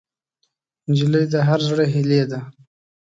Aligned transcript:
نجلۍ 0.89 1.25
د 1.33 1.35
هر 1.47 1.59
زړه 1.69 1.85
هیلې 1.93 2.21
ده. 2.31 2.39